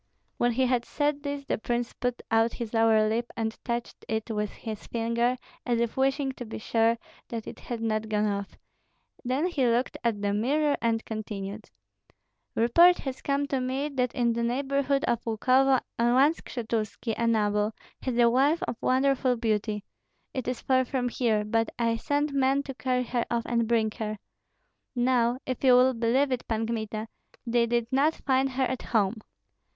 When 0.39 0.53
he 0.53 0.65
had 0.65 0.83
said 0.83 1.21
this 1.21 1.45
the 1.45 1.59
prince 1.59 1.93
put 1.93 2.23
out 2.31 2.53
his 2.53 2.73
lower 2.73 3.07
lip 3.07 3.27
and 3.37 3.55
touched 3.63 4.03
it 4.07 4.31
with 4.31 4.49
his 4.49 4.87
fingers, 4.87 5.37
as 5.63 5.79
if 5.79 5.95
wishing 5.95 6.31
to 6.31 6.43
be 6.43 6.57
sure 6.57 6.97
that 7.27 7.45
it 7.45 7.59
had 7.59 7.81
not 7.81 8.09
gone 8.09 8.25
off: 8.25 8.57
then 9.23 9.45
he 9.45 9.63
looked 9.67 9.99
at 10.03 10.19
the 10.23 10.33
mirror 10.33 10.75
and 10.81 11.05
continued, 11.05 11.69
"Report 12.55 12.97
has 12.97 13.21
come 13.21 13.45
to 13.49 13.59
me 13.61 13.89
that 13.89 14.15
in 14.15 14.33
the 14.33 14.41
neighborhood 14.41 15.03
of 15.05 15.23
Lukovo 15.23 15.79
one 15.99 16.33
Skshetuski, 16.33 17.13
a 17.15 17.27
noble, 17.27 17.71
has 18.01 18.17
a 18.17 18.27
wife 18.27 18.63
of 18.63 18.77
wonderful 18.81 19.35
beauty. 19.35 19.83
It 20.33 20.47
is 20.47 20.61
far 20.61 20.83
from 20.83 21.09
here; 21.09 21.43
but 21.45 21.69
I 21.77 21.95
sent 21.97 22.31
men 22.33 22.63
to 22.63 22.73
carry 22.73 23.03
her 23.03 23.25
off 23.29 23.43
and 23.45 23.67
bring 23.67 23.91
her. 23.99 24.17
Now, 24.95 25.37
if 25.45 25.63
you 25.63 25.73
will 25.75 25.93
believe 25.93 26.31
it, 26.31 26.47
Pan 26.47 26.65
Kmita, 26.65 27.07
they 27.45 27.67
did 27.67 27.85
not 27.91 28.15
find 28.15 28.49
her 28.53 28.63
at 28.65 28.81
home." 28.81 29.17